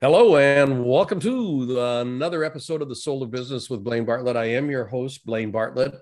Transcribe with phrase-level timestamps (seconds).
[0.00, 4.36] Hello and welcome to another episode of the Soul of Business with Blaine Bartlett.
[4.36, 5.94] I am your host, Blaine Bartlett.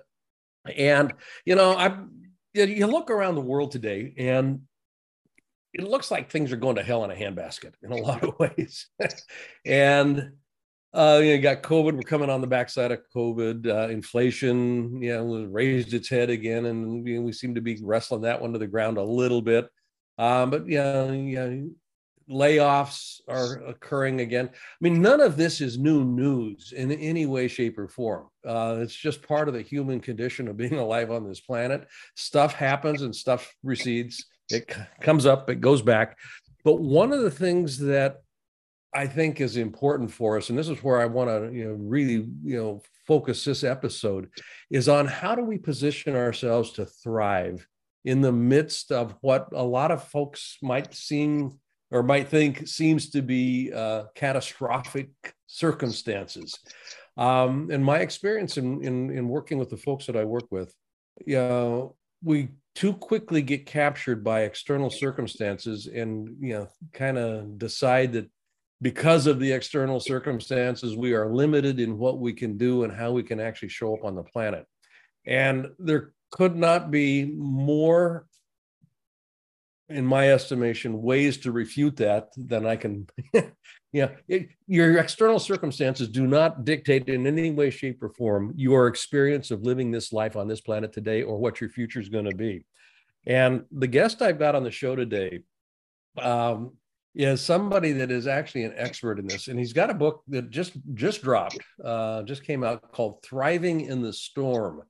[0.75, 1.13] And,
[1.45, 1.99] you know, I
[2.53, 4.61] you look around the world today and
[5.73, 8.33] it looks like things are going to hell in a handbasket in a lot of
[8.39, 8.87] ways.
[9.63, 10.31] and
[10.93, 11.93] uh, you, know, you got COVID.
[11.93, 13.67] We're coming on the backside of COVID.
[13.67, 17.79] Uh, inflation, you know, raised its head again, and you know, we seem to be
[17.81, 19.69] wrestling that one to the ground a little bit.
[20.19, 21.61] Um, but yeah, yeah,
[22.29, 24.49] layoffs are occurring again.
[24.53, 28.27] I mean, none of this is new news in any way, shape, or form.
[28.45, 31.87] Uh, it's just part of the human condition of being alive on this planet.
[32.15, 34.25] Stuff happens and stuff recedes.
[34.49, 36.17] It c- comes up, it goes back.
[36.63, 38.21] But one of the things that
[38.93, 41.73] I think is important for us, and this is where I want to, you know,
[41.73, 44.29] really, you know, focus this episode,
[44.69, 47.67] is on how do we position ourselves to thrive
[48.05, 51.59] in the midst of what a lot of folks might seem
[51.93, 55.11] or might think seems to be uh, catastrophic
[55.45, 56.57] circumstances.
[57.17, 60.73] Um, and my experience in, in, in working with the folks that I work with,
[61.25, 67.59] you know, we too quickly get captured by external circumstances and you know kind of
[67.59, 68.27] decide that
[68.81, 73.11] because of the external circumstances we are limited in what we can do and how
[73.11, 74.65] we can actually show up on the planet
[75.27, 78.25] and there could not be more
[79.89, 83.07] in my estimation, ways to refute that than I can.
[83.91, 88.87] yeah, it, your external circumstances do not dictate in any way, shape, or form your
[88.87, 92.29] experience of living this life on this planet today or what your future is going
[92.29, 92.65] to be.
[93.25, 95.39] And the guest I've got on the show today
[96.17, 96.73] um,
[97.15, 100.49] is somebody that is actually an expert in this, and he's got a book that
[100.49, 104.81] just just dropped, uh, just came out called "Thriving in the Storm."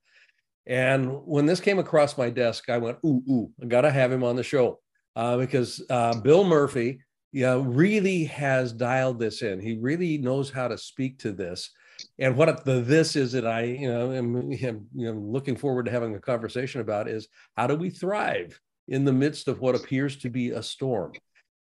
[0.65, 4.11] And when this came across my desk, I went, "Ooh, ooh, I got to have
[4.11, 4.79] him on the show."
[5.15, 6.99] Uh, because uh, Bill Murphy
[7.33, 9.59] yeah, really has dialed this in.
[9.59, 11.71] He really knows how to speak to this.
[12.19, 15.85] And what the this is that I, you know, am, am you know, looking forward
[15.85, 19.75] to having a conversation about is how do we thrive in the midst of what
[19.75, 21.13] appears to be a storm?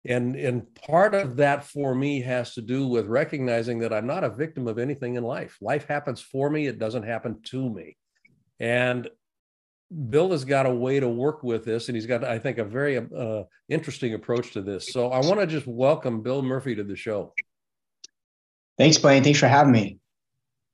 [0.07, 4.25] And, and part of that for me has to do with recognizing that I'm not
[4.25, 5.59] a victim of anything in life.
[5.61, 7.97] Life happens for me, it doesn't happen to me.
[8.59, 9.09] And
[10.11, 12.65] Bill has got a way to work with this, and he's got, I think, a
[12.65, 14.93] very uh, interesting approach to this.
[14.93, 17.33] So I want to just welcome Bill Murphy to the show.
[18.77, 19.25] Thanks, Blaine.
[19.25, 19.99] Thanks for having me.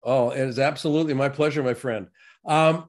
[0.02, 2.08] Oh, it is absolutely my pleasure, my friend.
[2.44, 2.88] Um,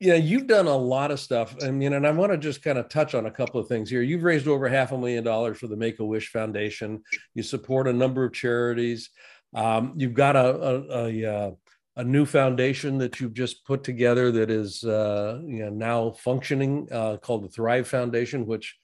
[0.00, 1.54] yeah, you've done a lot of stuff.
[1.62, 3.88] I mean, and I want to just kind of touch on a couple of things
[3.88, 4.02] here.
[4.02, 7.02] You've raised over half a million dollars for the Make a Wish Foundation.
[7.34, 9.10] You support a number of charities.
[9.54, 11.50] Um, you've got a, a, a, a uh,
[11.96, 16.88] a new foundation that you've just put together that is uh, you know, now functioning
[16.90, 18.76] uh, called the Thrive Foundation, which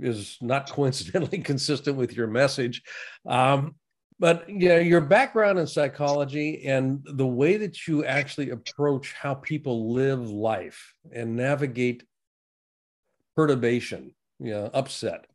[0.00, 2.82] is not coincidentally consistent with your message.
[3.26, 3.74] Um,
[4.18, 9.34] but you know, your background in psychology and the way that you actually approach how
[9.34, 12.02] people live life and navigate
[13.36, 15.26] perturbation, you know, upset,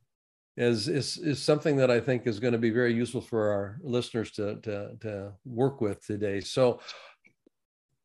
[0.58, 3.80] is is is something that I think is going to be very useful for our
[3.84, 6.40] listeners to to to work with today.
[6.40, 6.80] So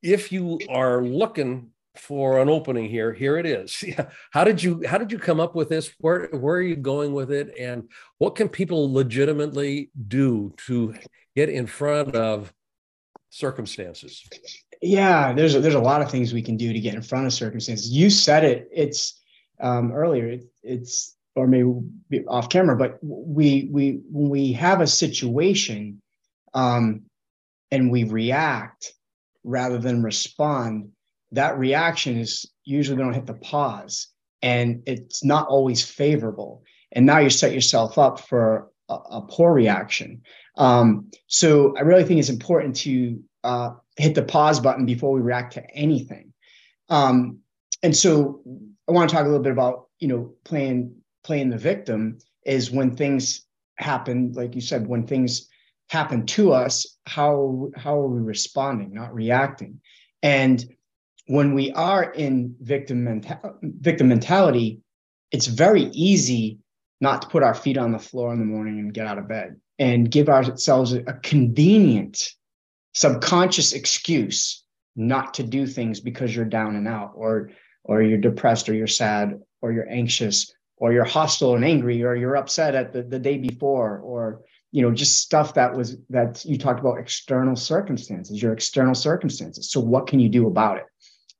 [0.06, 3.84] if you are looking for an opening here, here it is.
[4.30, 5.92] how did you how did you come up with this?
[5.98, 7.52] Where where are you going with it?
[7.58, 7.88] And
[8.18, 10.94] what can people legitimately do to
[11.34, 12.52] get in front of
[13.30, 14.22] circumstances?
[14.80, 17.26] Yeah, there's a, there's a lot of things we can do to get in front
[17.26, 17.90] of circumstances.
[17.90, 18.68] You said it.
[18.72, 19.20] It's
[19.60, 20.28] um, earlier.
[20.28, 26.00] It, it's or maybe off camera, but we we when we have a situation
[26.54, 27.02] um,
[27.72, 28.92] and we react
[29.46, 30.90] rather than respond,
[31.32, 34.08] that reaction is usually going to hit the pause
[34.42, 36.62] and it's not always favorable.
[36.92, 40.22] And now you set yourself up for a, a poor reaction.
[40.56, 45.20] Um, so I really think it's important to uh, hit the pause button before we
[45.20, 46.32] react to anything.
[46.88, 47.38] Um,
[47.82, 48.42] and so
[48.88, 50.94] I want to talk a little bit about you know playing
[51.24, 53.44] playing the victim is when things
[53.78, 55.48] happen, like you said, when things
[55.88, 59.80] happen to us, how how are we responding, not reacting?
[60.22, 60.64] And
[61.26, 64.80] when we are in victim mental, victim mentality,
[65.32, 66.58] it's very easy
[67.00, 69.28] not to put our feet on the floor in the morning and get out of
[69.28, 72.30] bed and give ourselves a convenient
[72.94, 74.64] subconscious excuse
[74.96, 77.50] not to do things because you're down and out or
[77.84, 82.14] or you're depressed or you're sad or you're anxious or you're hostile and angry or
[82.14, 84.42] you're upset at the, the day before or
[84.76, 89.70] you know just stuff that was that you talked about external circumstances your external circumstances.
[89.70, 90.84] So what can you do about it?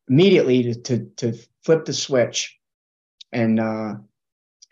[0.09, 2.56] Immediately to to, to flip the switch
[3.33, 3.97] and uh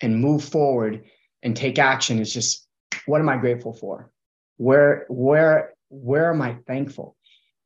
[0.01, 1.05] and move forward
[1.43, 2.67] and take action is just
[3.05, 4.11] what am i grateful for?
[4.57, 7.17] Where where where am i thankful?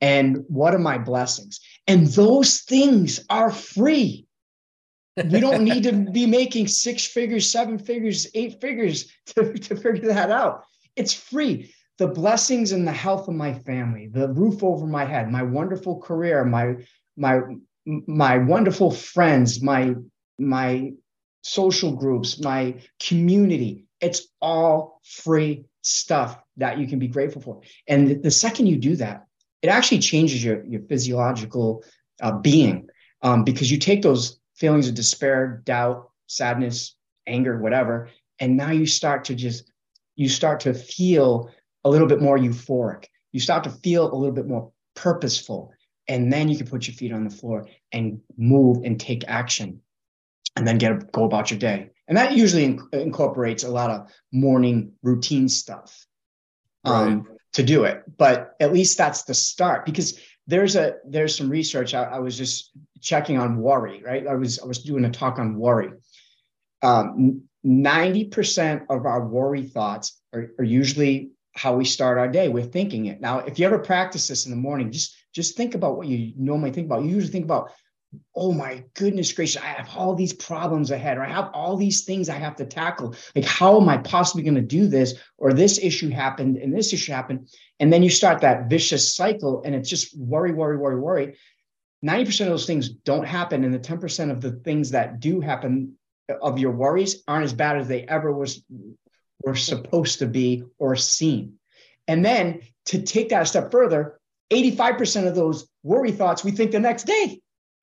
[0.00, 1.60] And what are my blessings?
[1.86, 4.26] And those things are free.
[5.16, 10.08] We don't need to be making six figures seven figures eight figures to, to figure
[10.08, 10.64] that out
[10.98, 11.72] it's free.
[11.98, 16.00] The blessings and the health of my family the roof over my head my wonderful
[16.00, 16.76] career my
[17.16, 17.40] my
[18.06, 19.94] my wonderful friends my
[20.38, 20.92] my
[21.42, 23.84] social groups my community.
[24.00, 27.62] It's all free stuff that you can be grateful for.
[27.88, 29.24] And the second you do that
[29.62, 31.82] it actually changes your, your physiological
[32.22, 32.88] uh, being
[33.22, 36.94] um, because you take those feelings of despair, doubt, sadness,
[37.26, 38.08] anger, whatever,
[38.38, 39.70] and now you start to just
[40.18, 41.50] you start to feel
[41.84, 43.04] a little bit more euphoric.
[43.32, 45.72] You start to feel a little bit more purposeful,
[46.08, 49.80] and then you can put your feet on the floor and move and take action,
[50.56, 51.90] and then get go about your day.
[52.08, 56.04] And that usually inc- incorporates a lot of morning routine stuff.
[56.84, 61.36] Um, right to do it but at least that's the start because there's a there's
[61.36, 65.04] some research I, I, was just checking on worry right i was i was doing
[65.04, 65.90] a talk on worry
[66.82, 72.62] um, 90% of our worry thoughts are, are usually how we start our day we're
[72.62, 75.96] thinking it now if you ever practice this in the morning just just think about
[75.96, 77.72] what you normally think about you usually think about
[78.34, 82.04] oh my goodness gracious, I have all these problems ahead, or I have all these
[82.04, 83.14] things I have to tackle.
[83.34, 85.14] Like, how am I possibly going to do this?
[85.36, 87.48] Or this issue happened and this issue happened.
[87.80, 91.36] And then you start that vicious cycle and it's just worry, worry, worry, worry.
[92.04, 93.64] 90% of those things don't happen.
[93.64, 95.97] And the 10% of the things that do happen
[96.42, 98.62] of your worries aren't as bad as they ever was
[99.42, 101.54] were supposed to be or seen.
[102.06, 104.18] And then to take that a step further,
[104.50, 107.40] 85% of those worry thoughts we think the next day.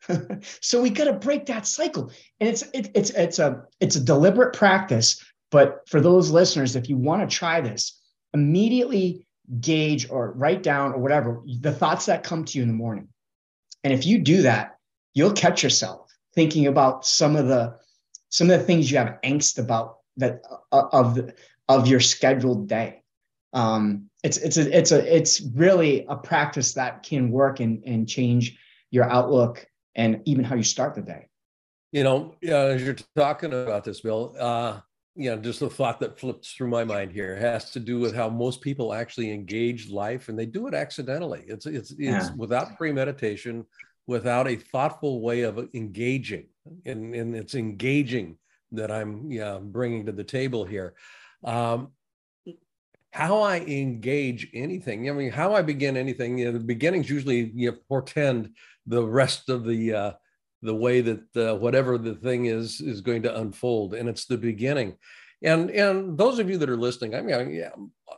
[0.62, 4.03] so we got to break that cycle and it's it, it's it's a it's a
[4.03, 8.00] deliberate practice but for those listeners if you want to try this
[8.33, 9.25] immediately
[9.62, 13.07] gauge or write down or whatever the thoughts that come to you in the morning
[13.83, 14.77] and if you do that
[15.15, 17.75] you'll catch yourself thinking about some of the
[18.30, 20.42] some of the things you have angst about that
[20.72, 21.31] uh, of
[21.68, 23.01] of your scheduled day
[23.56, 28.07] um, it's it's a it's a it's really a practice that can work and and
[28.07, 28.57] change
[28.92, 31.27] your outlook and even how you start the day.
[31.94, 34.81] You know, uh, as you're talking about this, Bill, uh,
[35.16, 38.13] you know, just the thought that flips through my mind here has to do with
[38.13, 41.45] how most people actually engage life, and they do it accidentally.
[41.48, 43.66] It's it's it's without premeditation,
[44.06, 46.48] without a thoughtful way of engaging,
[46.86, 48.38] and and it's engaging
[48.72, 50.95] that I'm yeah bringing to the table here.
[51.44, 51.92] Um,
[53.12, 57.50] how I engage anything, I mean, how I begin anything, you know, the beginnings usually
[57.56, 58.50] you know, portend
[58.86, 60.12] the rest of the uh,
[60.62, 64.38] the way that uh, whatever the thing is is going to unfold, and it's the
[64.38, 64.98] beginning.
[65.42, 67.69] And and those of you that are listening, I mean, yeah,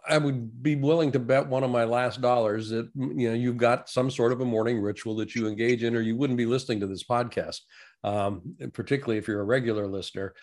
[0.10, 3.58] I would be willing to bet one of my last dollars that you know you've
[3.58, 6.46] got some sort of a morning ritual that you engage in, or you wouldn't be
[6.46, 7.62] listening to this podcast.
[8.04, 10.34] Um, particularly if you're a regular listener.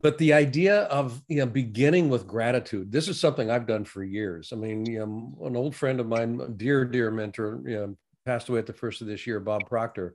[0.00, 4.02] But the idea of you know beginning with gratitude, this is something I've done for
[4.02, 4.52] years.
[4.52, 8.48] I mean, you know, an old friend of mine, dear dear mentor, you know, passed
[8.48, 10.14] away at the first of this year, Bob Proctor,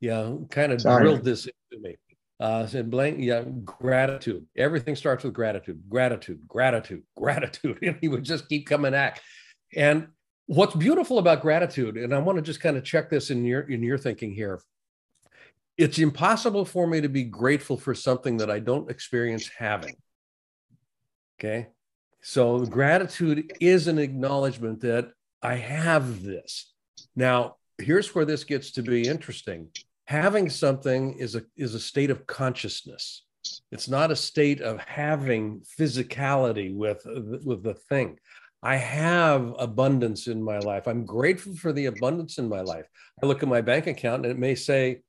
[0.00, 1.02] yeah, kind of Sorry.
[1.02, 1.96] drilled this into me.
[2.44, 4.44] Uh, said, Blaine, yeah, gratitude.
[4.54, 7.78] Everything starts with gratitude, gratitude, gratitude, gratitude.
[7.80, 9.22] And he would just keep coming back.
[9.74, 10.08] And
[10.44, 13.62] what's beautiful about gratitude, and I want to just kind of check this in your
[13.62, 14.60] in your thinking here.
[15.78, 19.96] It's impossible for me to be grateful for something that I don't experience having.
[21.40, 21.68] Okay.
[22.20, 26.74] So gratitude is an acknowledgement that I have this.
[27.16, 29.70] Now, here's where this gets to be interesting.
[30.06, 33.24] Having something is a is a state of consciousness.
[33.70, 37.02] It's not a state of having physicality with
[37.44, 38.18] with the thing.
[38.62, 40.88] I have abundance in my life.
[40.88, 42.86] I'm grateful for the abundance in my life.
[43.22, 45.02] I look at my bank account and it may say,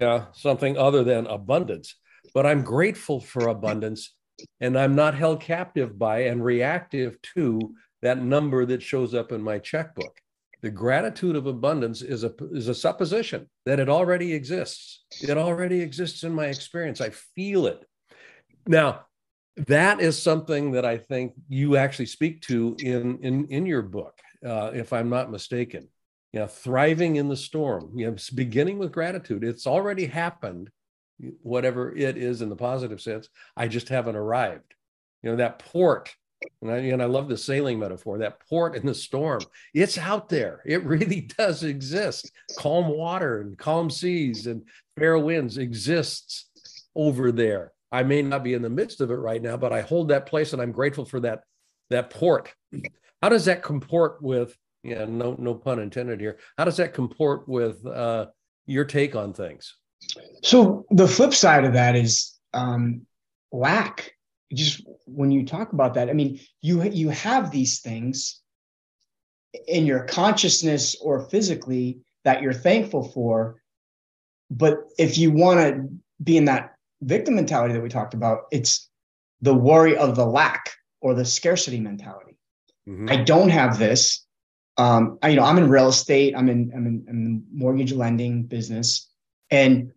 [0.00, 1.96] yeah, something other than abundance.
[2.32, 4.14] But I'm grateful for abundance
[4.60, 9.42] and I'm not held captive by and reactive to that number that shows up in
[9.42, 10.18] my checkbook.
[10.64, 15.04] The gratitude of abundance is a is a supposition that it already exists.
[15.20, 17.02] It already exists in my experience.
[17.02, 17.84] I feel it.
[18.66, 19.04] Now,
[19.58, 24.18] that is something that I think you actually speak to in in in your book,
[24.42, 25.86] uh, if I'm not mistaken.
[26.32, 27.92] You know, thriving in the storm.
[27.94, 29.44] You know, beginning with gratitude.
[29.44, 30.70] It's already happened,
[31.42, 33.28] whatever it is in the positive sense.
[33.54, 34.72] I just haven't arrived.
[35.22, 36.14] You know, that port.
[36.62, 38.18] And I, and I love the sailing metaphor.
[38.18, 39.40] That port in the storm.
[39.72, 40.62] It's out there.
[40.64, 42.30] It really does exist.
[42.56, 44.62] Calm water and calm seas and
[44.96, 46.50] fair winds exists
[46.94, 49.80] over there I may not be in the midst of it right now, but I
[49.80, 51.42] hold that place and I'm grateful for that
[51.90, 52.52] that port.
[53.22, 56.38] How does that comport with yeah, no no pun intended here.
[56.58, 58.26] How does that comport with uh,
[58.66, 59.76] your take on things?
[60.42, 63.06] So the flip side of that is um,
[63.52, 64.13] lack.
[64.52, 68.40] Just when you talk about that, I mean, you you have these things
[69.68, 73.62] in your consciousness or physically that you're thankful for,
[74.50, 75.88] but if you want to
[76.22, 78.88] be in that victim mentality that we talked about, it's
[79.42, 80.70] the worry of the lack
[81.00, 82.36] or the scarcity mentality.
[82.88, 83.10] Mm-hmm.
[83.10, 84.24] I don't have this.
[84.76, 86.34] Um, I, you know, I'm in real estate.
[86.36, 89.08] I'm in, I'm in, I'm in mortgage lending business,
[89.50, 89.92] and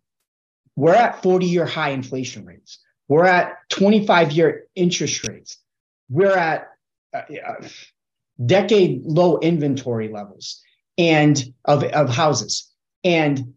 [0.76, 2.80] we're at 40 year high inflation rates.
[3.08, 5.58] We're at 25 year interest rates.
[6.10, 6.70] We're at
[7.14, 7.68] uh, uh,
[8.46, 10.62] decade low inventory levels
[10.98, 12.72] and of, of houses.
[13.04, 13.54] And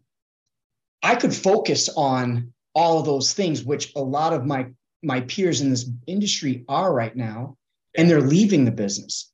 [1.03, 4.67] I could focus on all of those things, which a lot of my
[5.03, 7.57] my peers in this industry are right now,
[7.97, 9.31] and they're leaving the business.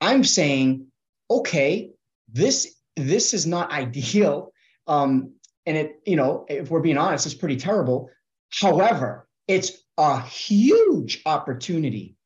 [0.00, 0.86] I'm saying,
[1.30, 1.90] okay,
[2.32, 4.52] this this is not ideal,
[4.86, 5.34] um,
[5.66, 8.10] and it you know if we're being honest, it's pretty terrible.
[8.50, 12.16] However, it's a huge opportunity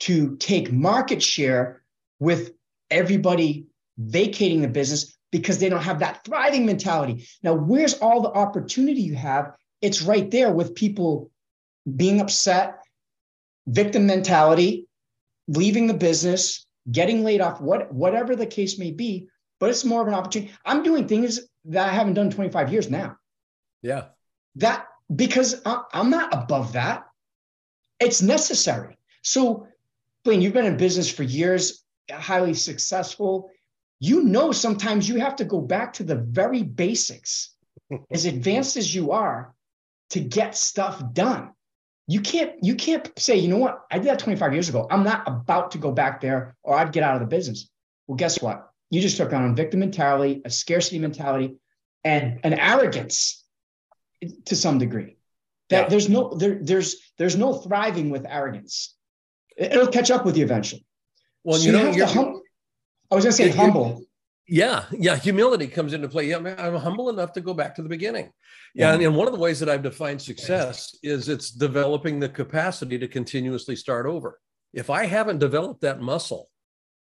[0.00, 1.82] to take market share
[2.18, 2.52] with
[2.90, 3.66] everybody
[3.98, 7.26] vacating the business because they don't have that thriving mentality.
[7.42, 11.30] Now, where's all the opportunity you have it's right there with people
[11.96, 12.78] being upset,
[13.66, 14.86] victim mentality,
[15.48, 19.28] leaving the business, getting laid off, what, whatever the case may be.
[19.58, 20.52] But it's more of an opportunity.
[20.64, 23.16] I'm doing things that I haven't done 25 years now.
[23.82, 24.06] Yeah.
[24.56, 27.04] That because I'm not above that.
[28.00, 28.96] It's necessary.
[29.22, 29.66] So,
[30.24, 33.50] Blaine, you've been in business for years, highly successful.
[34.00, 37.52] You know, sometimes you have to go back to the very basics.
[38.10, 39.54] as advanced as you are,
[40.10, 41.50] to get stuff done.
[42.06, 44.86] You can't you can't say, you know what, I did that 25 years ago.
[44.90, 47.68] I'm not about to go back there or I'd get out of the business.
[48.06, 48.68] Well, guess what?
[48.90, 51.56] You just took on a victim mentality, a scarcity mentality,
[52.04, 53.41] and an arrogance
[54.46, 55.16] to some degree.
[55.70, 55.88] That yeah.
[55.88, 58.94] there's no there, there's there's no thriving with arrogance.
[59.56, 60.84] It'll catch up with you eventually.
[61.44, 62.42] Well, so you, know, you hum-
[63.10, 64.02] I was gonna say humble.
[64.48, 66.26] Yeah, yeah, humility comes into play.
[66.26, 68.32] Yeah, I'm humble enough to go back to the beginning.
[68.74, 72.28] Yeah, and, and one of the ways that I've defined success is it's developing the
[72.28, 74.40] capacity to continuously start over.
[74.72, 76.50] If I haven't developed that muscle,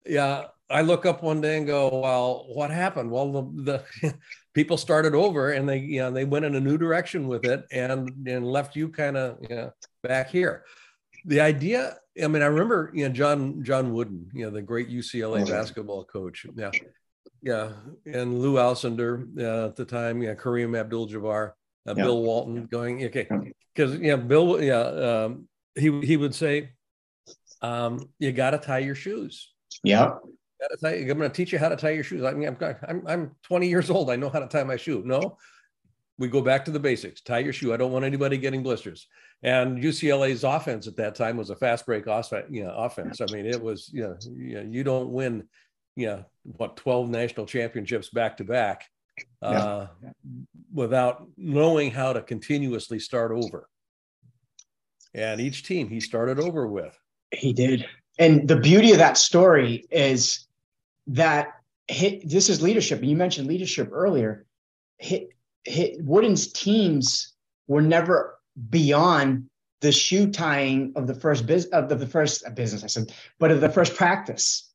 [0.06, 4.14] yeah, I look up one day and go, "Well, what happened?" Well, the, the
[4.54, 7.66] people started over and they, you know, they went in a new direction with it
[7.72, 9.72] and and left you kind of, you know,
[10.04, 10.64] back here.
[11.26, 14.90] The idea, I mean, I remember, you know, John John Wooden, you know, the great
[14.90, 16.46] UCLA oh, basketball coach.
[16.56, 16.72] Yeah,
[17.42, 17.72] yeah,
[18.06, 21.54] and Lou Alcindor uh, at the time, yeah, Kareem Abdul-Jabbar, uh,
[21.88, 21.94] yeah.
[21.94, 23.28] Bill Walton, going okay,
[23.74, 26.72] because yeah, Bill, yeah, um, he he would say,
[27.62, 29.54] um, you got to tie your shoes.
[29.84, 30.16] Yeah.
[30.82, 32.24] Tie, I'm going to teach you how to tie your shoes.
[32.24, 34.10] I mean, I'm, I'm, I'm 20 years old.
[34.10, 35.04] I know how to tie my shoe.
[35.06, 35.38] No,
[36.18, 37.22] we go back to the basics.
[37.22, 37.74] Tie your shoe.
[37.74, 39.08] I don't want anybody getting blisters.
[39.44, 42.48] And UCLA's offense at that time was a fast break offense.
[42.50, 43.22] You know, offense.
[43.22, 45.48] I mean, it was you know, you, know, you don't win
[45.98, 48.86] you know what 12 national championships back to back
[49.42, 49.88] uh,
[50.72, 53.68] without knowing how to continuously start over
[55.14, 56.98] and each team he started over with
[57.32, 57.86] he did
[58.20, 60.47] and the beauty of that story is
[61.08, 61.54] that
[61.88, 64.46] hit, this is leadership and you mentioned leadership earlier
[64.98, 65.30] hit,
[65.64, 67.34] hit wooden's teams
[67.68, 68.38] were never
[68.70, 69.50] beyond
[69.82, 73.52] the shoe tying of the first biz of the, the first business i said but
[73.52, 74.72] of the first practice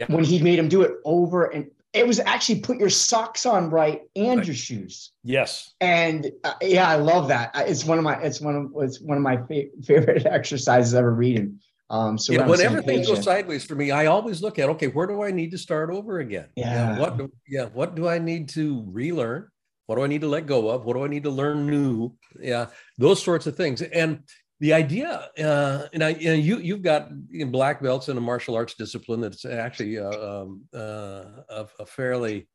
[0.00, 0.06] yeah.
[0.08, 3.70] when he made him do it over and it was actually put your socks on
[3.70, 4.46] right and right.
[4.46, 5.12] your shoes.
[5.24, 5.74] Yes.
[5.80, 7.50] And uh, yeah, I love that.
[7.54, 11.12] It's one of my it's one of it's one of my fa- favorite exercises ever
[11.12, 11.60] reading.
[11.90, 15.08] Um, so yeah, when everything goes sideways for me, I always look at okay, where
[15.08, 16.46] do I need to start over again?
[16.54, 16.96] Yeah.
[16.98, 19.48] what do, yeah, what do I need to relearn?
[19.86, 20.84] What do I need to let go of?
[20.84, 22.12] What do I need to learn new?
[22.38, 22.66] Yeah,
[22.96, 23.82] those sorts of things.
[23.82, 24.22] And
[24.60, 28.20] the idea, uh, and I, you, know, you you've got in black belts in a
[28.20, 32.46] martial arts discipline that's actually uh, um, uh, a, a, fairly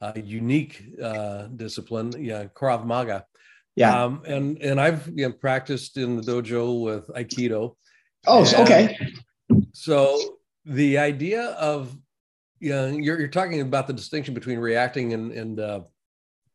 [0.00, 3.24] uh, unique uh, discipline, yeah, Krav Maga.
[3.76, 7.76] Yeah, um, and and I've you know, practiced in the dojo with Aikido.
[8.26, 8.98] Oh, and okay.
[9.72, 11.96] So the idea of
[12.58, 15.80] you know, you're you're talking about the distinction between reacting and and uh,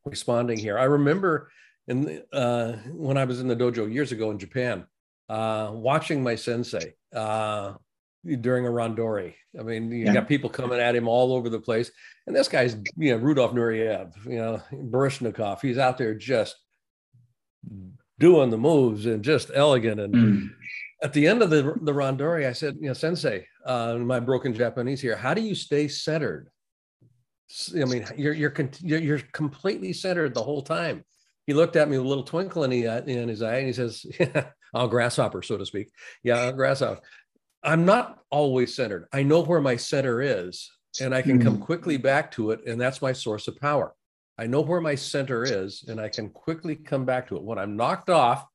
[0.05, 0.77] responding here.
[0.77, 1.51] I remember
[1.87, 4.85] in uh, when I was in the dojo years ago in Japan,
[5.29, 7.73] uh, watching my sensei uh,
[8.41, 9.33] during a randori.
[9.59, 10.13] I mean, you yeah.
[10.13, 11.91] got people coming at him all over the place,
[12.27, 15.61] and this guy's you know Rudolf Nureyev, you know Baryshnikov.
[15.61, 16.55] He's out there just
[18.19, 19.99] doing the moves and just elegant.
[19.99, 20.49] And mm.
[21.05, 24.55] At the end of the the randori, I said, you know, Sensei, uh, my broken
[24.55, 26.49] Japanese here, how do you stay centered?
[27.79, 31.05] I mean, you're you're you're completely centered the whole time.
[31.45, 33.73] He looked at me with a little twinkle in, he, in his eye, and he
[33.73, 35.91] says, yeah, "Oh, grasshopper, so to speak.
[36.23, 37.01] Yeah, I'll grasshopper.
[37.61, 39.05] I'm not always centered.
[39.13, 41.61] I know where my center is, and I can come mm.
[41.61, 43.93] quickly back to it, and that's my source of power.
[44.39, 47.43] I know where my center is, and I can quickly come back to it.
[47.43, 48.47] When I'm knocked off,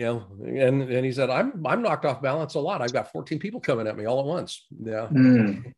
[0.00, 2.80] you know, and and he said, I'm I'm knocked off balance a lot.
[2.80, 4.64] I've got 14 people coming at me all at once.
[4.82, 5.08] Yeah.
[5.12, 5.74] Mm.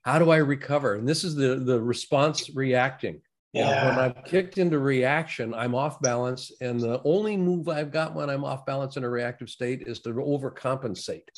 [0.00, 0.94] How do I recover?
[0.94, 3.20] And this is the the response reacting.
[3.52, 3.90] Yeah.
[3.90, 6.50] when I'm kicked into reaction, I'm off balance.
[6.62, 10.00] And the only move I've got when I'm off balance in a reactive state is
[10.00, 11.28] to overcompensate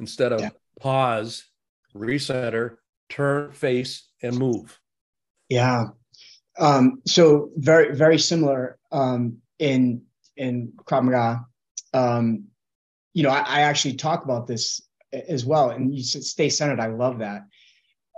[0.00, 0.50] instead of yeah.
[0.80, 1.44] pause,
[1.94, 2.76] recenter,
[3.10, 4.80] turn, face, and move.
[5.50, 5.88] Yeah.
[6.58, 10.02] Um, so very, very similar um, in
[10.36, 11.44] in Krav Maga.
[11.92, 12.44] Um,
[13.12, 14.80] you know, I, I, actually talk about this
[15.12, 15.70] as well.
[15.70, 16.80] And you said stay centered.
[16.80, 17.46] I love that.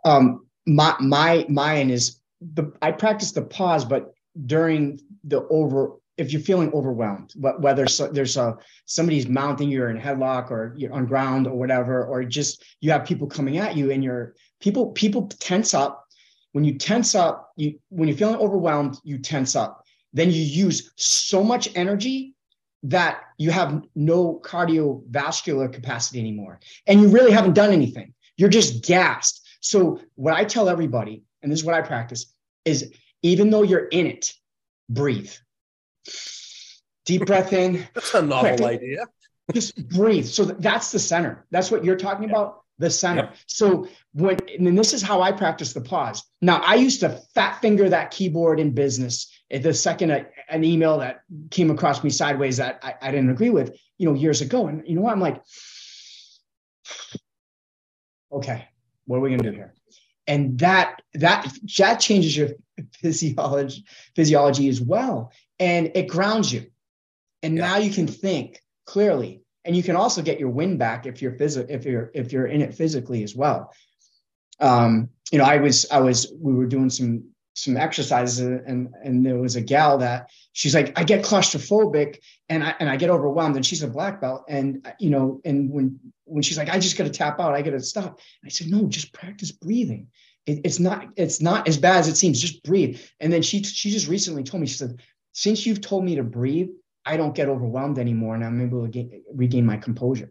[0.05, 4.13] Um, my my mine is the I practice the pause, but
[4.47, 8.57] during the over if you're feeling overwhelmed, whether so, there's a
[8.87, 13.05] somebody's mounting you in headlock or you're on ground or whatever, or just you have
[13.05, 16.05] people coming at you and you're people people tense up.
[16.53, 19.85] When you tense up, you when you're feeling overwhelmed, you tense up.
[20.17, 22.35] Then you use so much energy
[22.85, 28.15] that you have no cardiovascular capacity anymore, and you really haven't done anything.
[28.39, 29.47] You're just gassed.
[29.61, 32.33] So what I tell everybody, and this is what I practice,
[32.65, 34.33] is even though you're in it,
[34.89, 35.33] breathe.
[37.05, 37.87] Deep breath in.
[37.95, 39.05] That's a novel quick, idea.
[39.53, 40.25] just breathe.
[40.25, 41.47] So that's the center.
[41.51, 42.63] That's what you're talking about.
[42.79, 43.23] The center.
[43.25, 43.37] Yep.
[43.47, 46.23] So when and this is how I practice the pause.
[46.43, 49.31] Now I used to fat finger that keyboard in business.
[49.51, 50.11] The second
[50.49, 54.15] an email that came across me sideways that I, I didn't agree with, you know,
[54.15, 55.13] years ago, and you know what?
[55.13, 55.43] I'm like,
[58.33, 58.69] okay,
[59.07, 59.73] what are we gonna do here?
[60.27, 62.51] and that that that changes your
[63.01, 66.67] physiology physiology as well and it grounds you
[67.43, 67.69] and yeah.
[67.69, 71.33] now you can think clearly and you can also get your wind back if you're
[71.33, 73.73] phys- if you're if you're in it physically as well
[74.61, 77.25] um you know i was i was we were doing some
[77.57, 82.19] some exercises and and there was a gal that she's like i get claustrophobic
[82.51, 85.71] and i and i get overwhelmed and she's a black belt and you know and
[85.71, 88.49] when when she's like i just got to tap out i got to stop i
[88.49, 90.07] said no just practice breathing.
[90.45, 93.01] It, it's not it's not as bad as it seems just breathe.
[93.19, 95.01] And then she she just recently told me she said
[95.33, 96.69] since you've told me to breathe
[97.05, 100.31] i don't get overwhelmed anymore and i'm able to get, regain my composure.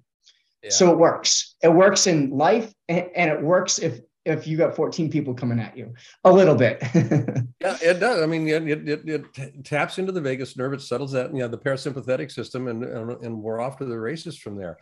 [0.63, 0.69] Yeah.
[0.69, 1.55] so it works.
[1.61, 5.59] It works in life and, and it works if if you got 14 people coming
[5.59, 6.81] at you a little bit.
[6.93, 8.21] Yeah it does.
[8.21, 10.73] I mean it, it, it, taps into the vagus nerve.
[10.73, 13.97] It settles that you know the parasympathetic system and, and, and we're off to the
[13.97, 14.77] races from there.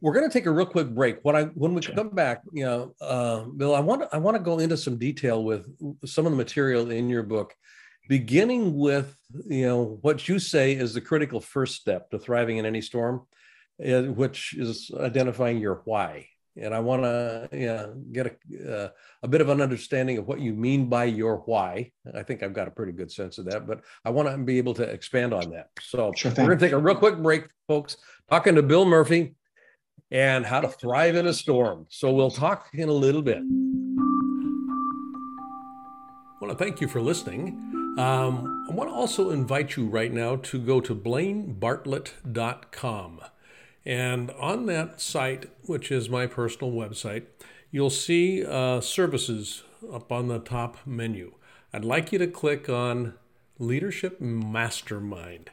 [0.00, 1.18] We're going to take a real quick break.
[1.22, 1.94] When i when we sure.
[1.94, 5.44] come back you know uh, bill i want i want to go into some detail
[5.44, 5.66] with
[6.04, 7.54] some of the material in your book
[8.08, 12.66] beginning with you know what you say is the critical first step to thriving in
[12.66, 13.22] any storm
[13.86, 16.26] uh, which is identifying your why
[16.56, 18.88] and I want to yeah, get a, uh,
[19.22, 21.92] a bit of an understanding of what you mean by your why.
[22.14, 24.58] I think I've got a pretty good sense of that, but I want to be
[24.58, 25.70] able to expand on that.
[25.80, 27.96] So sure we're going to take a real quick break, folks,
[28.28, 29.34] talking to Bill Murphy
[30.10, 31.86] and how to thrive in a storm.
[31.88, 33.38] So we'll talk in a little bit.
[33.38, 33.44] I
[36.44, 37.56] want to thank you for listening.
[37.98, 43.20] Um, I want to also invite you right now to go to blainebartlett.com.
[43.84, 47.24] And on that site, which is my personal website,
[47.70, 51.34] you'll see uh, services up on the top menu.
[51.72, 53.14] I'd like you to click on
[53.58, 55.50] Leadership Mastermind.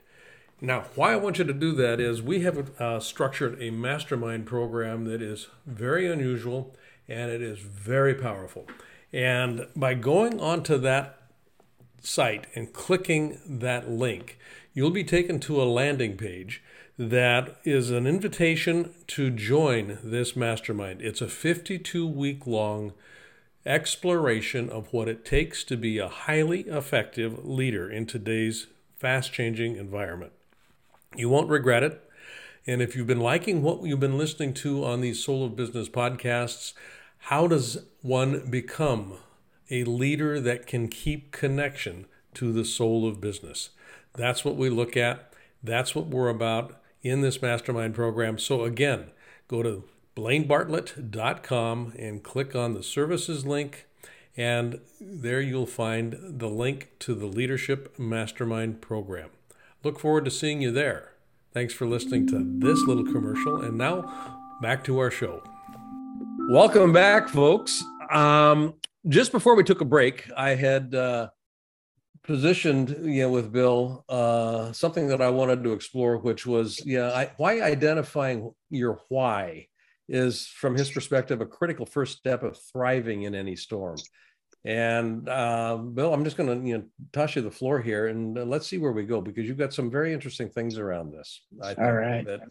[0.61, 4.45] Now, why I want you to do that is we have uh, structured a mastermind
[4.45, 6.75] program that is very unusual
[7.07, 8.67] and it is very powerful.
[9.13, 11.21] And by going onto that
[12.01, 14.37] site and clicking that link,
[14.73, 16.61] you'll be taken to a landing page
[16.99, 21.01] that is an invitation to join this mastermind.
[21.01, 22.91] It's a 52 week long
[23.65, 29.77] exploration of what it takes to be a highly effective leader in today's fast changing
[29.77, 30.33] environment.
[31.15, 32.03] You won't regret it.
[32.67, 35.87] And if you've been liking what you've been listening to on these Soul of Business
[35.87, 36.73] podcasts,
[37.19, 39.13] how does one become
[39.71, 43.69] a leader that can keep connection to the soul of business?
[44.15, 45.31] That's what we look at.
[45.63, 48.37] That's what we're about in this mastermind program.
[48.37, 49.11] So, again,
[49.47, 49.83] go to
[50.15, 53.85] blainebartlett.com and click on the services link.
[54.37, 59.29] And there you'll find the link to the Leadership Mastermind program.
[59.83, 61.11] Look forward to seeing you there.
[61.53, 63.61] Thanks for listening to this little commercial.
[63.61, 65.43] And now back to our show.
[66.51, 67.83] Welcome back, folks.
[68.11, 68.75] Um,
[69.07, 71.29] just before we took a break, I had uh,
[72.29, 77.09] positioned, you know, with Bill uh, something that I wanted to explore, which was, yeah,
[77.09, 79.65] I, why identifying your why
[80.07, 83.97] is, from his perspective, a critical first step of thriving in any storm.
[84.63, 88.37] And uh, Bill, I'm just going to you know toss you the floor here, and
[88.37, 91.41] uh, let's see where we go because you've got some very interesting things around this.
[91.63, 92.41] I All right, that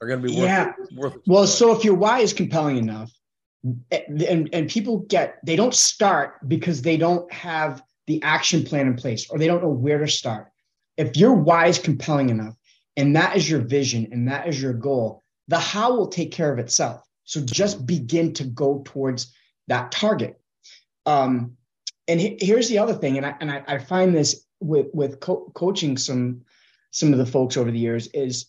[0.00, 0.72] are going to be worth, yeah.
[0.96, 3.12] Worth well, so if your why is compelling enough,
[3.92, 8.96] and and people get they don't start because they don't have the action plan in
[8.96, 10.50] place or they don't know where to start.
[10.96, 12.56] If your why is compelling enough,
[12.96, 16.52] and that is your vision, and that is your goal, the how will take care
[16.52, 17.02] of itself.
[17.22, 19.32] So just begin to go towards
[19.68, 20.40] that target.
[21.06, 21.56] Um,
[22.08, 25.20] and he, here's the other thing, and I and I, I find this with with
[25.20, 26.42] co- coaching some
[26.90, 28.46] some of the folks over the years is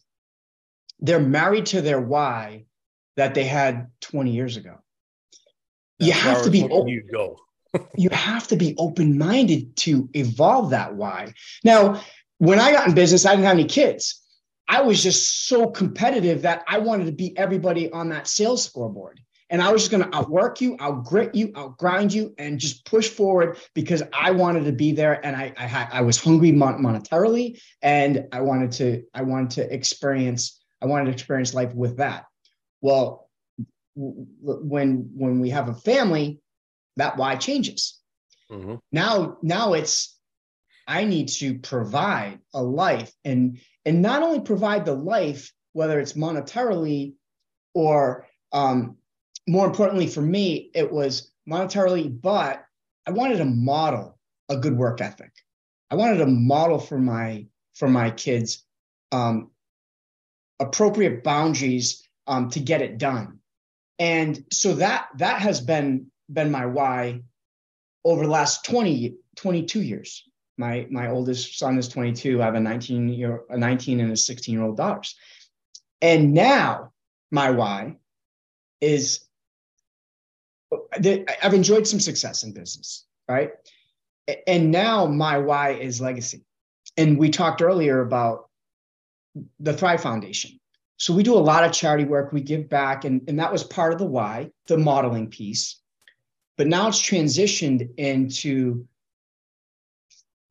[1.00, 2.66] they're married to their why
[3.16, 4.80] that they had 20 years ago.
[6.00, 7.38] That's you have to be open, you go.
[7.98, 11.34] You have to be open-minded to evolve that why.
[11.64, 12.02] Now,
[12.38, 14.22] when I got in business, I didn't have any kids.
[14.68, 19.20] I was just so competitive that I wanted to beat everybody on that sales scoreboard.
[19.50, 23.10] And I was just going to outwork you, outgrit you, outgrind you, and just push
[23.10, 25.26] forward because I wanted to be there.
[25.26, 30.62] And I, I, I was hungry monetarily, and I wanted to, I wanted to experience,
[30.82, 32.26] I wanted to experience life with that.
[32.80, 33.30] Well,
[33.96, 36.41] when when we have a family,
[36.98, 38.00] that why changes.
[38.52, 38.76] Mm-hmm.
[38.92, 40.18] Now, now it's
[40.88, 46.14] I need to provide a life and and not only provide the life, whether it's
[46.14, 47.14] monetarily
[47.74, 48.98] or um,
[49.48, 52.64] more importantly for me, it was monetarily, but
[53.08, 55.32] I wanted to model a good work ethic.
[55.90, 58.64] I wanted to model for my for my kids
[59.12, 59.52] um,
[60.60, 63.40] appropriate boundaries um, to get it done.
[63.98, 67.22] And so that that has been been my why
[68.04, 70.28] over the last 20 22 years.
[70.58, 72.42] My my oldest son is 22.
[72.42, 75.16] I have a 19 year a 19 and a 16 year old daughters.
[76.02, 76.92] And now
[77.32, 77.98] my why
[78.80, 79.26] is
[80.94, 83.52] I've enjoyed some success in business, right?
[84.48, 86.46] And now my why is legacy.
[86.98, 88.50] And we talked earlier about
[89.60, 90.60] the Thrive Foundation.
[90.98, 93.64] So we do a lot of charity work, we give back, and, and that was
[93.64, 95.81] part of the why, the modeling piece.
[96.58, 98.86] But now it's transitioned into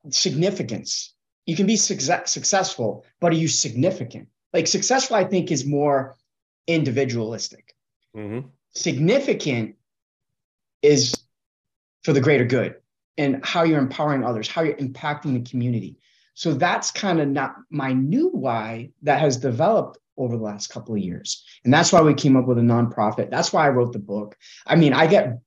[0.08, 1.14] significance.
[1.46, 4.28] You can be success, successful, but are you significant?
[4.52, 6.16] Like successful, I think, is more
[6.66, 7.74] individualistic.
[8.16, 8.48] Mm-hmm.
[8.72, 9.76] Significant
[10.82, 11.14] is
[12.02, 12.76] for the greater good
[13.18, 15.98] and how you're empowering others, how you're impacting the community.
[16.34, 20.94] So that's kind of not my new why that has developed over the last couple
[20.94, 21.44] of years.
[21.64, 23.30] And that's why we came up with a nonprofit.
[23.30, 24.36] That's why I wrote the book.
[24.66, 25.38] I mean, I get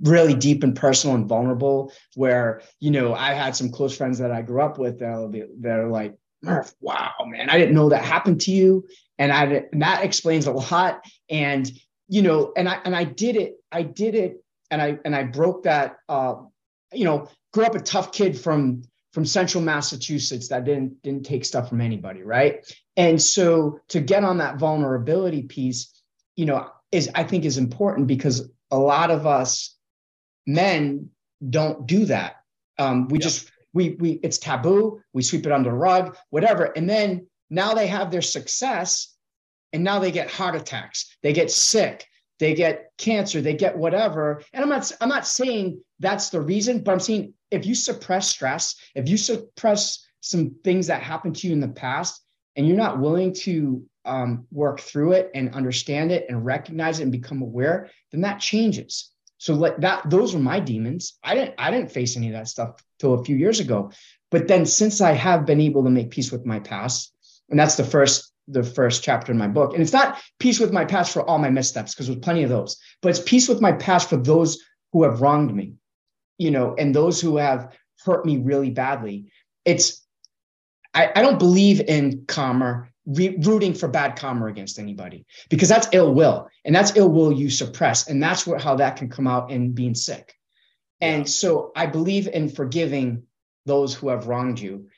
[0.00, 4.32] really deep and personal and vulnerable where, you know, I had some close friends that
[4.32, 7.90] I grew up with that'll be that are like, Murph, wow, man, I didn't know
[7.90, 8.84] that happened to you.
[9.18, 11.04] And I and that explains a lot.
[11.30, 11.70] And,
[12.08, 15.24] you know, and I and I did it, I did it and I and I
[15.24, 15.98] broke that.
[16.08, 16.36] Uh,
[16.92, 21.44] you know, grew up a tough kid from from central Massachusetts that didn't didn't take
[21.44, 22.66] stuff from anybody, right?
[22.96, 26.02] And so to get on that vulnerability piece,
[26.36, 29.76] you know, is I think is important because a lot of us
[30.46, 31.10] men
[31.48, 32.36] don't do that.
[32.78, 35.00] Um, we just we we it's taboo.
[35.12, 36.64] We sweep it under the rug, whatever.
[36.76, 39.14] And then now they have their success,
[39.72, 41.16] and now they get heart attacks.
[41.22, 42.06] They get sick
[42.42, 44.42] they get cancer, they get whatever.
[44.52, 48.28] And I'm not I'm not saying that's the reason, but I'm saying if you suppress
[48.28, 52.20] stress, if you suppress some things that happened to you in the past,
[52.56, 57.04] and you're not willing to um, work through it and understand it and recognize it
[57.04, 59.12] and become aware, then that changes.
[59.42, 61.18] So like that, those were my demons.
[61.24, 63.90] I didn't, I didn't face any of that stuff till a few years ago.
[64.30, 67.12] But then since I have been able to make peace with my past,
[67.50, 69.72] and that's the first, the first chapter in my book.
[69.72, 72.50] And it's not peace with my past for all my missteps, because there's plenty of
[72.50, 75.74] those, but it's peace with my past for those who have wronged me,
[76.38, 79.32] you know, and those who have hurt me really badly.
[79.64, 80.06] It's
[80.94, 85.88] I, I don't believe in karma re- rooting for bad karma against anybody because that's
[85.92, 89.26] ill will and that's ill will you suppress and that's what how that can come
[89.26, 90.34] out in being sick.
[91.00, 93.24] And so i believe in forgiving
[93.66, 94.88] those who have wronged you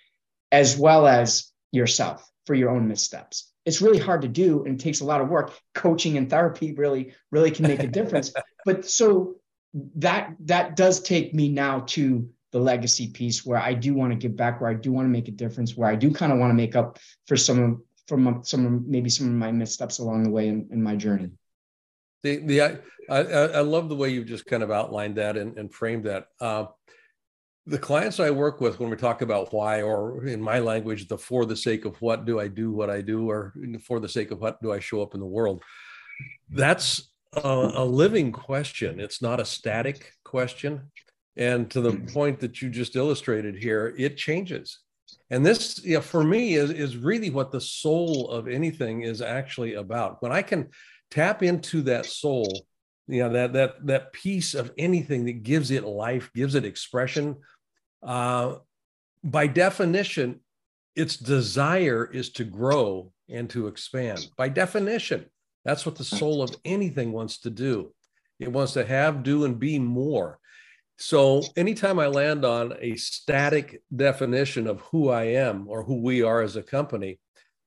[0.52, 3.50] as well as yourself for your own missteps.
[3.66, 5.52] It's really hard to do and it takes a lot of work.
[5.74, 8.32] Coaching and therapy really really can make a difference.
[8.66, 9.34] But so
[9.96, 14.16] that that does take me now to the legacy piece where I do want to
[14.16, 16.38] give back, where I do want to make a difference, where I do kind of
[16.38, 19.98] want to make up for some of from some of maybe some of my missteps
[19.98, 21.30] along the way in, in my journey.
[22.22, 22.78] The the I,
[23.10, 26.28] I, I love the way you just kind of outlined that and, and framed that.
[26.40, 26.66] Uh,
[27.66, 31.16] the clients I work with, when we talk about why, or in my language, the
[31.16, 34.30] for the sake of what do I do what I do, or for the sake
[34.30, 35.62] of what do I show up in the world,
[36.50, 39.00] that's a, a living question.
[39.00, 40.90] It's not a static question.
[41.36, 42.12] And to the mm.
[42.12, 44.78] point that you just illustrated here, it changes.
[45.30, 49.74] And this, yeah, for me, is, is really what the soul of anything is actually
[49.74, 50.22] about.
[50.22, 50.68] When I can
[51.10, 52.66] tap into that soul,
[53.06, 57.36] you know, that that that piece of anything that gives it life, gives it expression,
[58.02, 58.56] uh,
[59.22, 60.40] by definition,
[60.94, 64.28] its desire is to grow and to expand.
[64.36, 65.26] By definition,
[65.64, 67.92] that's what the soul of anything wants to do.
[68.38, 70.38] It wants to have, do, and be more.
[70.96, 76.22] So anytime I land on a static definition of who I am or who we
[76.22, 77.18] are as a company,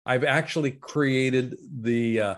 [0.06, 2.36] I've actually created the uh,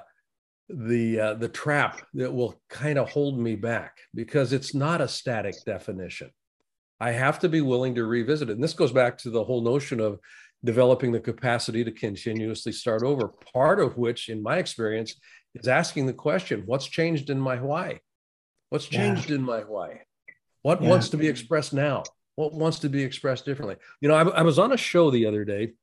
[0.69, 5.07] the uh, the trap that will kind of hold me back because it's not a
[5.07, 6.31] static definition.
[6.99, 8.53] I have to be willing to revisit it.
[8.53, 10.19] And this goes back to the whole notion of
[10.63, 13.29] developing the capacity to continuously start over.
[13.53, 15.15] Part of which, in my experience,
[15.55, 18.01] is asking the question, what's changed in my why?
[18.69, 19.37] What's changed yeah.
[19.37, 20.01] in my why?
[20.61, 20.89] What yeah.
[20.89, 22.03] wants to be expressed now?
[22.35, 23.75] What wants to be expressed differently?
[24.01, 25.73] You know, I, I, was on a show the other day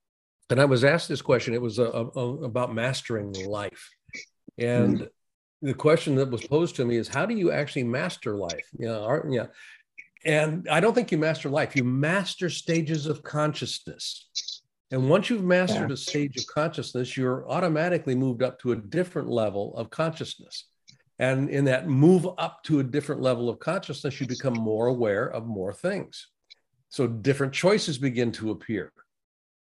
[0.48, 1.52] and I was asked this question.
[1.54, 3.90] It was a, a, about mastering life.
[4.58, 5.08] And mm
[5.62, 8.68] the question that was posed to me is how do you actually master life?
[8.78, 9.46] You know, are, yeah.
[10.24, 14.62] And I don't think you master life, you master stages of consciousness.
[14.90, 15.94] And once you've mastered yeah.
[15.94, 20.66] a stage of consciousness, you're automatically moved up to a different level of consciousness.
[21.18, 25.26] And in that move up to a different level of consciousness, you become more aware
[25.26, 26.28] of more things.
[26.90, 28.92] So different choices begin to appear.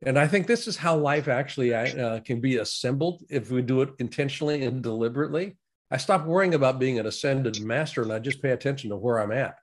[0.05, 3.81] And I think this is how life actually uh, can be assembled if we do
[3.81, 5.57] it intentionally and deliberately.
[5.89, 9.19] I stop worrying about being an ascended master and I just pay attention to where
[9.19, 9.55] I'm at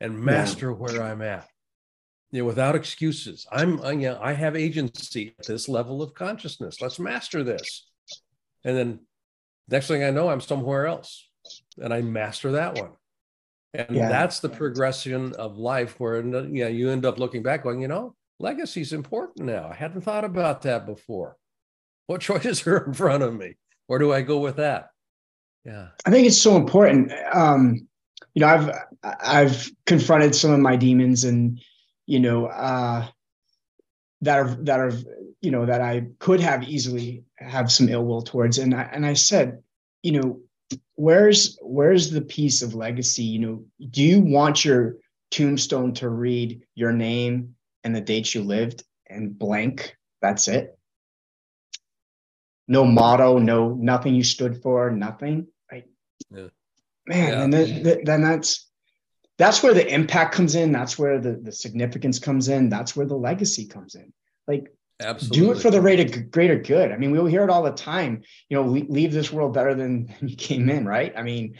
[0.00, 0.76] and master yeah.
[0.76, 1.48] where I'm at.
[2.30, 3.44] You know, without excuses.
[3.50, 6.80] I'm, I, you know, I have agency at this level of consciousness.
[6.80, 7.88] Let's master this.
[8.62, 9.00] And then
[9.68, 11.29] next thing I know, I'm somewhere else
[11.78, 12.92] and I master that one.
[13.74, 14.08] And yeah.
[14.08, 18.14] that's the progression of life where yeah, you end up looking back going, you know,
[18.40, 19.68] legacy is important now.
[19.70, 21.36] I hadn't thought about that before.
[22.06, 23.56] What choices are in front of me?
[23.86, 24.90] Where do I go with that?
[25.64, 25.88] Yeah.
[26.04, 27.12] I think it's so important.
[27.32, 27.86] Um,
[28.34, 28.70] you know, I've
[29.02, 31.60] I've confronted some of my demons and
[32.06, 33.06] you know, uh
[34.22, 34.92] that are that are
[35.40, 38.58] you know that I could have easily have some ill will towards.
[38.58, 39.62] And I and I said,
[40.02, 40.40] you know,
[40.94, 43.24] where's where's the piece of legacy?
[43.24, 44.96] You know do you want your
[45.30, 47.54] tombstone to read your name
[47.84, 49.96] and the dates you lived and blank?
[50.22, 50.78] That's it.
[52.68, 55.86] No motto no nothing you stood for nothing right?
[56.30, 56.48] Yeah.
[57.06, 57.42] man yeah.
[57.42, 58.70] and then, then that's
[59.40, 60.70] that's where the impact comes in.
[60.70, 62.68] That's where the, the significance comes in.
[62.68, 64.12] That's where the legacy comes in.
[64.46, 65.40] Like Absolutely.
[65.40, 66.92] Do it for the rate of greater good.
[66.92, 68.22] I mean, we hear it all the time.
[68.48, 71.12] You know, leave this world better than you came in, right?
[71.16, 71.56] I mean,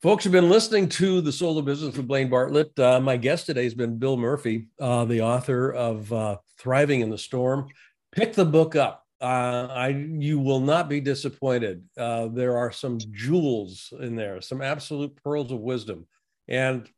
[0.00, 2.78] Folks have been listening to The Soul of Business with Blaine Bartlett.
[2.78, 7.10] Uh, my guest today has been Bill Murphy, uh, the author of uh, Thriving in
[7.10, 7.66] the Storm.
[8.12, 9.04] Pick the book up.
[9.20, 11.82] Uh, I you will not be disappointed.
[11.98, 16.06] Uh, there are some jewels in there, some absolute pearls of wisdom,
[16.46, 16.88] and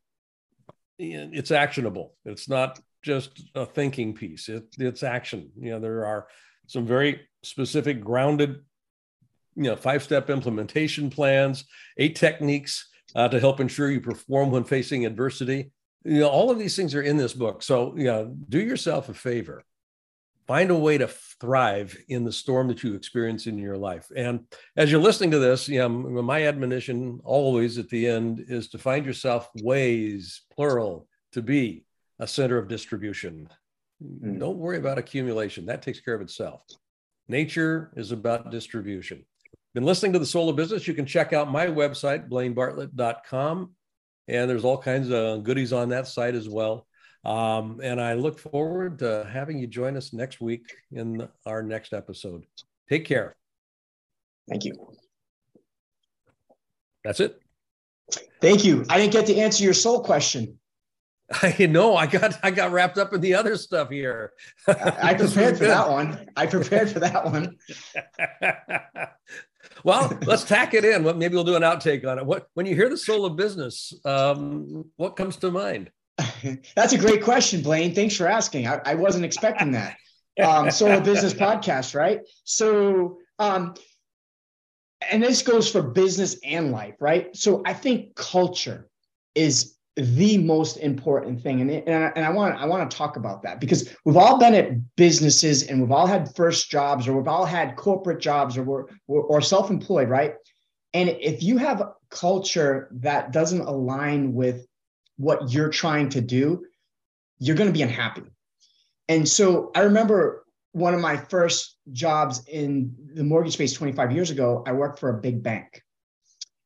[0.99, 2.13] it's actionable.
[2.23, 4.47] It's not just a thinking piece.
[4.47, 5.49] It, it's action.
[5.59, 6.27] You know, there are
[6.67, 8.59] some very specific, grounded,
[9.55, 11.65] you know, five-step implementation plans,
[11.97, 15.71] eight techniques uh, to help ensure you perform when facing adversity.
[16.03, 17.61] You know, all of these things are in this book.
[17.63, 19.63] So, you know, do yourself a favor.
[20.47, 24.11] Find a way to thrive in the storm that you experience in your life.
[24.15, 24.45] And
[24.75, 28.77] as you're listening to this, you know, my admonition always at the end is to
[28.77, 31.85] find yourself ways, plural, to be
[32.19, 33.47] a center of distribution.
[34.03, 34.39] Mm.
[34.39, 35.67] Don't worry about accumulation.
[35.67, 36.63] That takes care of itself.
[37.27, 39.25] Nature is about distribution.
[39.73, 40.87] Been listening to the Soul of Business.
[40.87, 43.71] You can check out my website, blainebartlett.com.
[44.27, 46.87] And there's all kinds of goodies on that site as well.
[47.23, 51.93] Um, and I look forward to having you join us next week in our next
[51.93, 52.45] episode.
[52.89, 53.35] Take care.
[54.49, 54.73] Thank you.
[57.03, 57.39] That's it.
[58.41, 58.85] Thank you.
[58.89, 60.59] I didn't get to answer your soul question.
[61.41, 64.33] I know I got I got wrapped up in the other stuff here.
[64.67, 66.27] I prepared for that one.
[66.35, 67.57] I prepared for that one.
[69.83, 71.03] well, let's tack it in.
[71.17, 72.25] Maybe we'll do an outtake on it.
[72.25, 75.91] What when you hear the soul of business, um, what comes to mind?
[76.75, 77.95] That's a great question, Blaine.
[77.95, 78.67] Thanks for asking.
[78.67, 79.97] I, I wasn't expecting that.
[80.41, 82.21] Um, soul of business podcast, right?
[82.45, 83.75] So, um,
[85.11, 87.35] and this goes for business and life, right?
[87.35, 88.89] So, I think culture
[89.35, 91.61] is the most important thing.
[91.61, 94.37] And, and, I, and I want I want to talk about that because we've all
[94.37, 98.57] been at businesses and we've all had first jobs or we've all had corporate jobs
[98.57, 100.35] or we're, or self-employed right?
[100.93, 104.65] And if you have culture that doesn't align with
[105.17, 106.65] what you're trying to do
[107.39, 108.21] you're going to be unhappy.
[109.09, 114.29] And so I remember one of my first jobs in the mortgage space 25 years
[114.29, 115.81] ago I worked for a big bank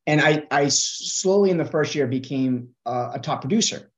[0.08, 3.92] and I, I slowly in the first year became uh, a top producer.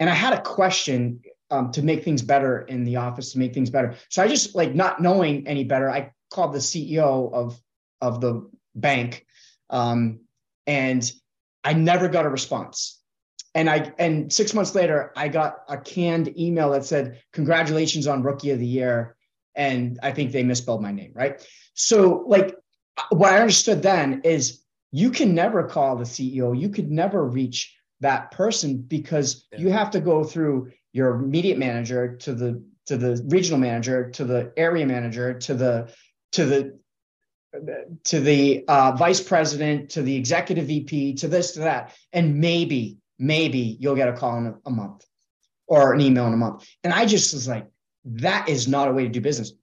[0.00, 3.54] And I had a question um, to make things better in the office, to make
[3.54, 3.94] things better.
[4.08, 7.60] So I just like not knowing any better, I called the CEO of
[8.00, 9.24] of the bank,
[9.70, 10.20] um,
[10.66, 11.10] and
[11.62, 13.00] I never got a response.
[13.54, 18.22] And I and six months later, I got a canned email that said, "Congratulations on
[18.24, 19.16] Rookie of the Year."
[19.54, 21.46] And I think they misspelled my name, right?
[21.74, 22.56] So, like,
[23.10, 24.63] what I understood then is
[24.94, 26.56] you can never call the CEO.
[26.56, 29.58] You could never reach that person because yeah.
[29.58, 34.24] you have to go through your immediate manager to the to the regional manager to
[34.24, 35.92] the area manager to the
[36.30, 36.78] to the
[38.04, 42.98] to the uh, vice president to the executive VP to this to that and maybe
[43.18, 45.04] maybe you'll get a call in a, a month
[45.66, 47.66] or an email in a month and I just was like
[48.04, 49.54] that is not a way to do business.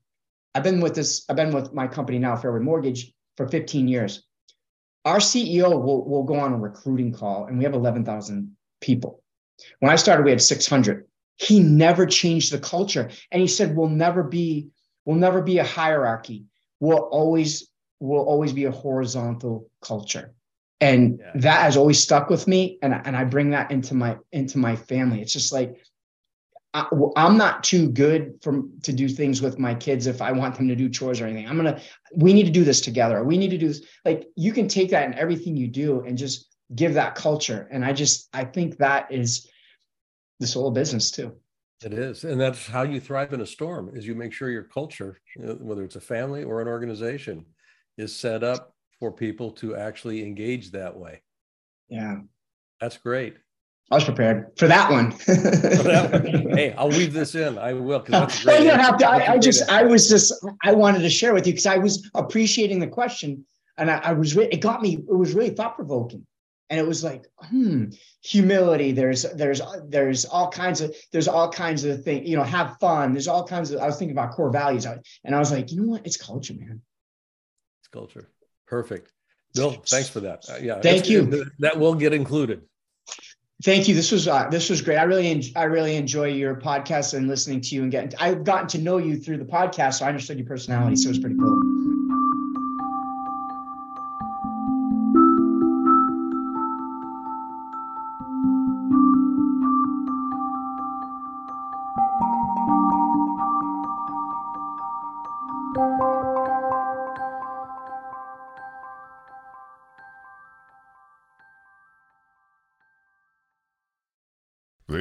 [0.54, 4.28] I've been with this I've been with my company now Fairway Mortgage for 15 years
[5.06, 9.24] our CEO will, will go on a recruiting call and we have 11,000 people.
[9.80, 11.08] When I started, we had 600.
[11.38, 13.10] He never changed the culture.
[13.32, 14.70] And he said, we'll never be,
[15.06, 16.46] we'll never be a hierarchy.
[16.80, 17.68] We'll always,
[18.00, 20.34] we'll always be a horizontal culture.
[20.80, 21.32] And yeah.
[21.36, 22.80] that has always stuck with me.
[22.82, 25.22] And, and I bring that into my, into my family.
[25.22, 25.78] It's just like,
[26.74, 30.56] I, am not too good for to do things with my kids if I want
[30.56, 31.48] them to do chores or anything.
[31.48, 31.82] I'm gonna.
[32.16, 33.24] We need to do this together.
[33.24, 33.82] We need to do this.
[34.06, 37.68] Like you can take that in everything you do and just give that culture.
[37.72, 39.50] And I just I think that is
[40.40, 41.36] the soul of business too.
[41.84, 43.92] It is, and that's how you thrive in a storm.
[43.96, 47.46] Is you make sure your culture, whether it's a family or an organization,
[47.98, 51.22] is set up for people to actually engage that way.
[51.90, 52.18] Yeah,
[52.80, 53.36] that's great.
[53.92, 55.12] I was prepared for that one.
[56.56, 57.58] hey, I'll weave this in.
[57.58, 58.64] I will because that's great.
[58.64, 59.08] don't have to.
[59.08, 60.34] I, I just, I was just,
[60.64, 63.46] I wanted to share with you because I was appreciating the question,
[63.78, 64.96] and I, I was, re- it got me.
[64.96, 66.26] It was really thought provoking,
[66.70, 67.86] and it was like hmm
[68.24, 72.78] humility there's there's there's all kinds of there's all kinds of things you know have
[72.80, 75.72] fun there's all kinds of i was thinking about core values and i was like
[75.72, 76.82] you know what it's culture man
[77.80, 78.30] it's culture
[78.68, 79.12] perfect
[79.56, 82.62] bill thanks for that uh, yeah thank you that will get included
[83.64, 83.96] thank you.
[83.96, 84.98] This was uh, this was great.
[84.98, 88.44] I really en- i really enjoy your podcast and listening to you and getting i've
[88.44, 91.20] gotten to know you through the podcast so i understood your personality so it was
[91.20, 91.91] pretty cool